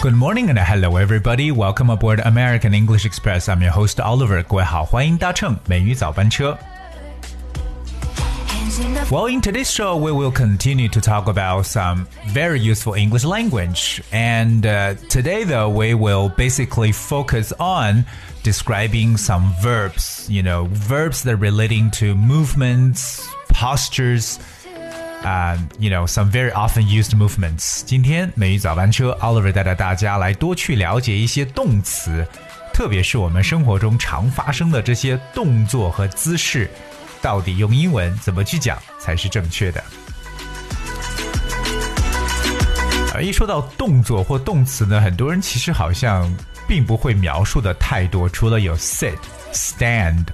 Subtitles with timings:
[0.00, 1.50] Good morning and hello everybody.
[1.50, 3.48] Welcome aboard American English Express.
[3.48, 4.42] I'm your host Oliver.
[4.44, 6.56] 各位好，欢迎搭乘美语早班车。
[8.46, 12.60] Hands in the Well, in today's show, we will continue to talk about some very
[12.60, 14.00] useful English language.
[14.12, 18.04] And uh, today, though, we will basically focus on
[18.44, 24.38] describing some verbs, you know, verbs that are relating to movements, postures,
[25.23, 27.81] uh, you know, some very often used movements.
[27.85, 32.25] 今天美语早班车，Oliver 带着大家来多去了解一些动词，
[32.73, 36.69] 特别是我们生活中常发生的这些动作和姿势，
[37.21, 39.83] 到底用英文怎么去讲才是正确的？
[43.13, 46.33] 而一说到动作或动词呢，很多人其实好像
[46.65, 49.17] 并不会描述的太多，除了有 sit、
[49.53, 50.25] stand，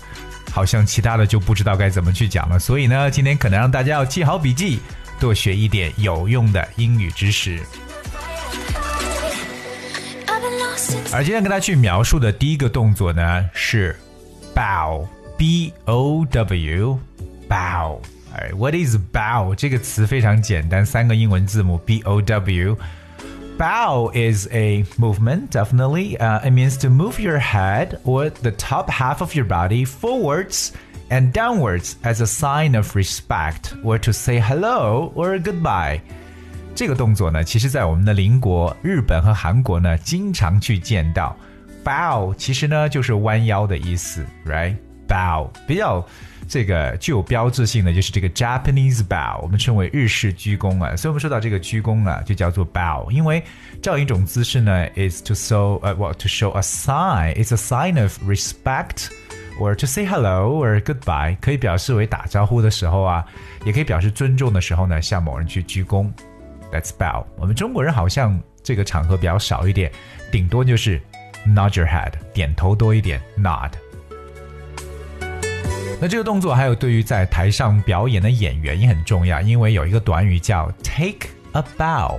[0.58, 2.58] 好像其他的就不知道该怎么去讲了。
[2.58, 4.80] 所以呢，今天可能让大家要记好笔记，
[5.20, 7.62] 多学一点有用的英语知识。
[11.14, 13.96] 而今天跟大家去描述的第一个动作呢是
[14.56, 18.00] bow，b o w，bow。
[18.36, 19.54] 哎，what is bow？
[19.54, 22.76] 这个词非常简单，三个英文字母 b o w。
[23.59, 26.19] Bow is a movement, definitely.
[26.19, 30.73] Uh, it means to move your head or the top half of your body forwards
[31.11, 36.01] and downwards as a sign of respect, or to say hello or goodbye.
[36.75, 41.37] 这个动作呢，其实在我们的邻国日本和韩国呢，经常去见到。
[41.85, 44.25] Bow 其实呢就是弯腰的意思
[45.08, 46.06] Bow 比较
[46.48, 50.96] 这个具有标志性的就是这个 Japanese bow，我们称为日式鞠躬啊。
[50.96, 53.44] 所以我们说到这个鞠躬啊，就叫做 bow，因为
[53.82, 59.10] 这样一种姿势呢，is to show 呃、well to show a sign，is a sign of respect。
[59.60, 63.26] or to say hello or goodbye，可以表示为打招呼的时候啊，
[63.66, 66.12] 也可以表示尊重的时候呢，向某人去鞠躬。
[66.72, 67.26] That's bow。
[67.38, 69.92] 我们中国人好像这个场合比较少一点，
[70.32, 71.02] 顶多就是
[71.48, 73.72] nod your head，点头多一点，nod。
[76.01, 82.19] 那这个动作还有对于在台上表演的演员也很重要，因为有一个短语叫 take a bow，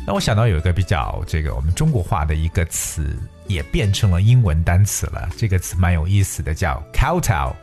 [0.07, 3.17] 那我想到有一个比较这个我们中国话的一个词，
[3.47, 5.29] 也变成了英文单词了。
[5.37, 7.53] 这个词蛮有意思的，叫 kowtow。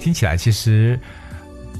[0.00, 1.00] 听起来其实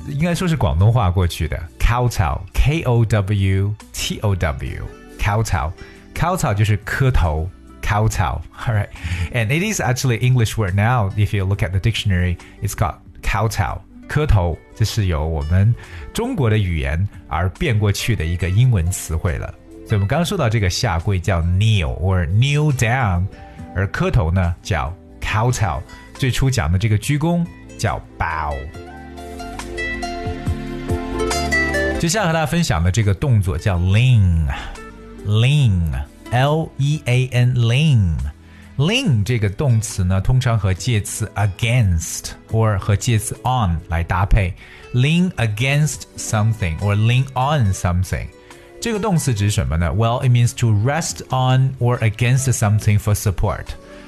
[0.09, 7.49] 应该说是广东话过去的 kowtow，k o w t o w，kowtow，kowtow 就是磕头。
[7.81, 8.89] Kowtow, all right,
[9.33, 11.09] and it is actually English word now.
[11.17, 13.79] If you look at the dictionary, it's called kowtow.
[14.06, 15.75] 磕头，这是由我们
[16.12, 19.55] 中国的语言而变过去的一个英文词汇了。
[19.87, 23.25] 所以我们刚刚说到这个下跪叫 kneel or kneel down，
[23.75, 25.81] 而磕头呢叫 kowtow。
[26.12, 27.43] 最初讲的这个鞠躬
[27.77, 28.56] 叫 bow。
[32.00, 44.51] 接下来和大家分享的这个动作叫 lean，lean，l e a n lean。lean 这个动词呢，通常和介词 against or 和介词 on 来搭配。
[44.94, 48.25] lean against something or lean on something。
[48.81, 49.94] 这个动词指什么呢？
[49.94, 53.68] Well, it means to rest on or against something for support。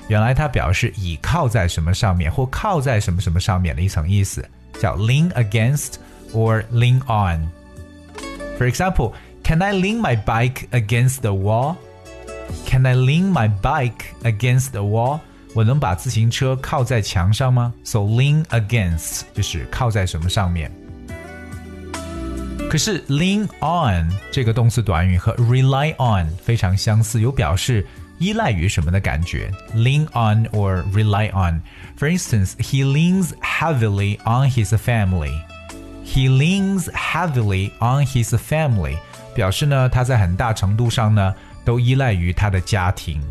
[0.10, 4.48] 原来它表示倚靠在什么上面或靠在什么什么上面的一层意思，
[4.80, 5.94] 叫 lean against
[6.34, 9.13] or lean on。For example,
[9.44, 11.75] can I lean my bike against the wall?
[12.68, 15.19] Can I lean my bike against the wall?
[15.54, 17.74] 我能把自行车靠在墙上吗？
[17.84, 20.72] So lean against 就是靠在什么上面。
[22.69, 27.86] 可是 lean on 这个动词短语和 rely on 非常相似，有表示
[28.19, 29.52] 依赖于什么的感觉。
[29.74, 31.62] lean on or rely on.
[31.98, 35.34] For instance, he leans heavily on his family.
[36.04, 38.98] He leans heavily on his family，
[39.34, 43.22] 表示呢他在很大程度上呢都依赖于他的家庭。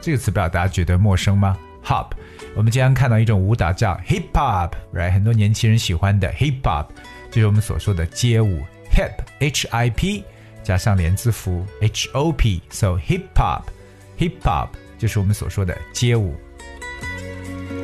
[0.00, 2.12] 这个词表达大家觉得陌生吗？Hop，
[2.54, 5.12] 我们经常看到一种舞蹈叫 Hip Hop，right？
[5.12, 6.86] 很多年轻人喜欢的 Hip Hop，
[7.32, 8.62] 就是我们所说的街舞。
[8.97, 10.23] Hip，H I P，
[10.63, 16.35] 加上连字符 H O P，so Hip Hop，Hip Hop 就是我们所说的街舞。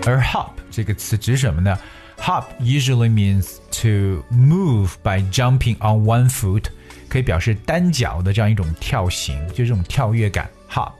[0.06, 1.77] 而 Hop 这个词指什么呢？
[2.19, 6.65] Hop usually means to move by jumping on one foot，
[7.07, 10.50] 可以表示单脚的这样一种跳行，就这种跳跃感。
[10.69, 10.94] Hop。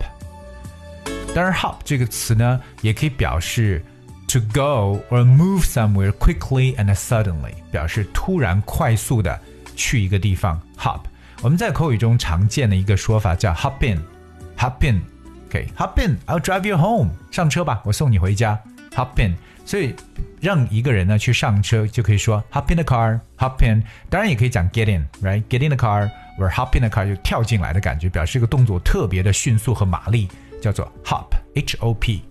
[1.36, 3.84] 当然，hop 这个词呢，也可以表示
[4.28, 9.40] to go or move somewhere quickly and suddenly，表示突然快速的
[9.76, 10.60] 去一个地方。
[10.78, 11.02] hop，
[11.42, 18.60] 我们在口语中常见的一个说法叫 hop in，hop in，OK，hop in，I'll drive you home，上车吧，我送你回家。
[18.96, 19.96] hop in，所以
[20.42, 26.10] 让一个人呢去上车就可以说 hop in the car，hop in，当然也可以讲 get in，right，get in the car
[26.40, 30.28] or hop in the car 就跳进来的感觉，表示这个动作特别的迅速和马力。
[30.62, 32.22] 叫做 hop，h o p。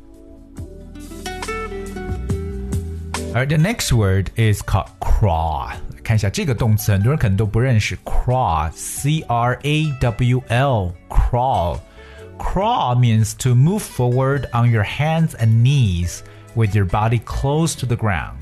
[3.35, 5.73] 而 the next word is called crawl。
[6.03, 16.21] 看一下这个动词，很多人可能都不认识 crawl，c r a w l，crawl。Crawl means to move forward on your hands and knees
[16.55, 18.37] with your body close to the ground。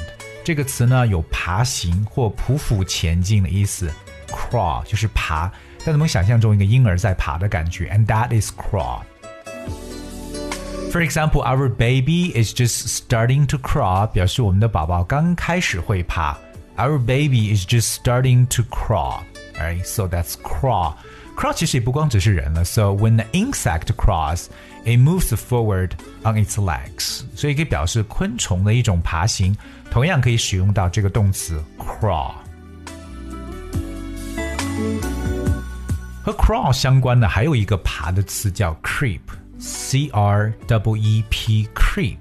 [0.44, 3.90] 这个词呢有爬行或匍匐前进的意思。
[4.28, 5.50] Crawl 就是爬，
[5.84, 16.36] 但我们想象中一个婴儿在爬的感觉，and that is crawl。For example, our baby is just starting to crawl，表示我们的宝宝刚开始会爬。
[16.76, 19.24] Our baby is just starting to crawl.
[19.56, 20.94] Alright, so that's crawl.
[21.36, 22.64] Crawl 其实也不光只是人了。
[22.64, 24.46] So when the insect crawls,
[24.84, 25.92] it moves forward
[26.22, 27.22] on its legs.
[27.34, 29.56] 所以可以表示昆虫的一种爬行，
[29.90, 32.32] 同样可以使用到这个动词 crawl。
[36.23, 42.18] 和 crawl 相关的还有一个爬的词叫 creep。C R E E P creep.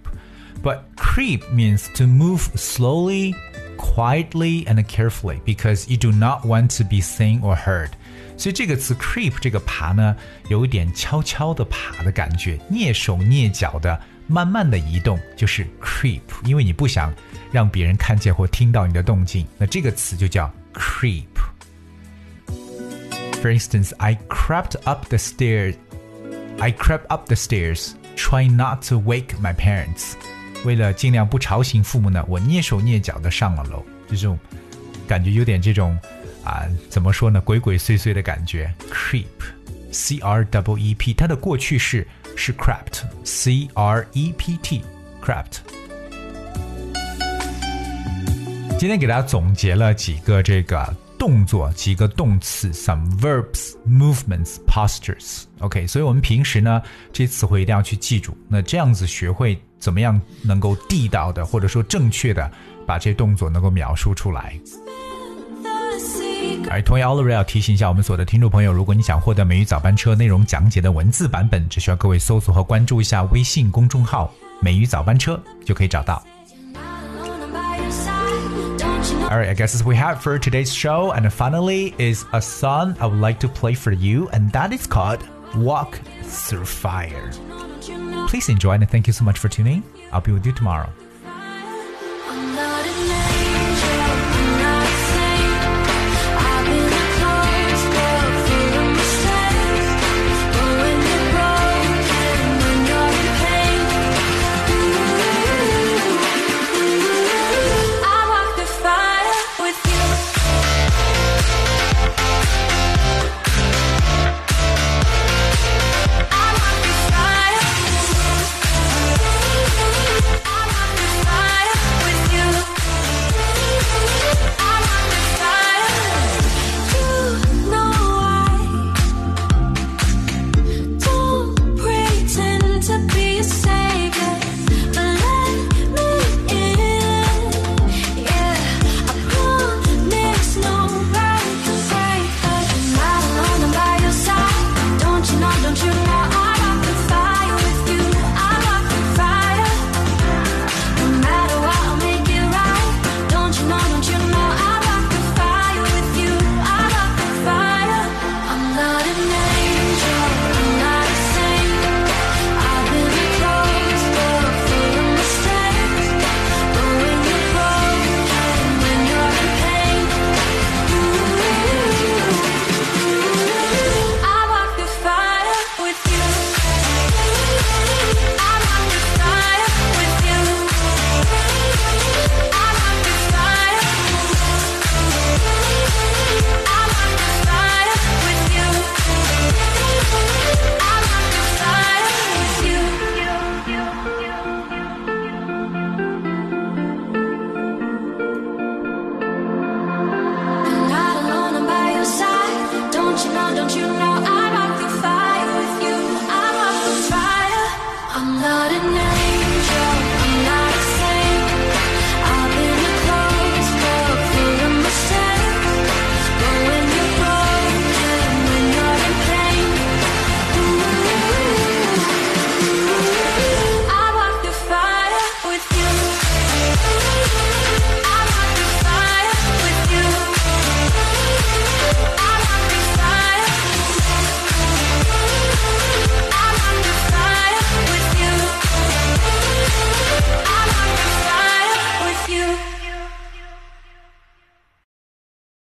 [0.64, 3.36] But creep means to move slowly,
[3.80, 7.90] quietly, and carefully because you do not want to be seen or heard.
[8.38, 10.16] 所以这个词 creep 这个爬呢，
[10.50, 16.22] 有一点悄悄的爬的感觉，蹑手蹑脚的，慢慢的移动，就是 creep。
[16.44, 17.14] 因为你不想
[17.52, 25.75] 让别人看见或听到你的动静，那这个词就叫 creep。For instance, I crept up the stairs
[26.58, 30.16] I crept up the stairs, trying not to wake my parents.
[30.64, 33.85] 为了尽量不吵醒父母呢，我蹑手蹑脚的上了楼。
[34.09, 34.38] 这种
[35.07, 35.99] 感觉有点这种
[36.45, 37.40] 啊，怎么说呢？
[37.40, 38.73] 鬼鬼祟祟的感觉。
[38.93, 45.59] Creep，C R W E P，它的过去式是 crept，C R E P T，crept。
[48.79, 55.43] 今天给大家总结了几个这个动作几个动词，some verbs, movements, postures。
[55.59, 56.81] OK，所以我们平时呢，
[57.12, 58.35] 这些词汇一定要去记住。
[58.49, 62.50] 那这样子学会怎么样能够地道的，或者说正确的
[62.87, 64.59] 把这些动作能够描述出来。
[66.71, 76.25] 而同样 a l r e 要提醒一下我们所有的听众朋友，如果你想获得美语早班车内容讲解的文字版本，只需要各位搜索和关注一下微信公众号“美语早班车”就可以找到。
[79.21, 81.12] Alright, I guess as we have for today's show.
[81.12, 84.87] And finally is a song I would like to play for you, and that is
[84.87, 85.25] called
[85.55, 87.31] Walk Through Fire.
[88.29, 89.85] Please enjoy and thank you so much for tuning.
[90.12, 90.93] I'll be with you tomorrow.